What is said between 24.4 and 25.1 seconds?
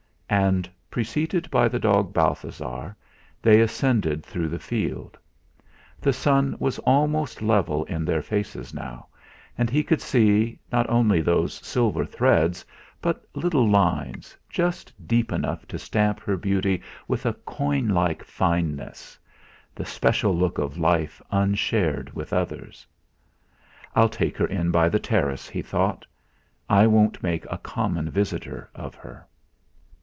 in by the